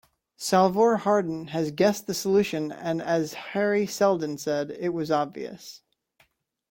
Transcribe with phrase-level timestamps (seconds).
[0.35, 5.83] Salvor Hardin had guessed the solution, and as Hari Seldon said, it was obvious.